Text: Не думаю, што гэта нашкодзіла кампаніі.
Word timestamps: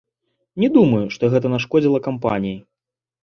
Не 0.61 0.69
думаю, 0.77 1.01
што 1.17 1.29
гэта 1.35 1.47
нашкодзіла 1.55 1.99
кампаніі. 2.09 2.57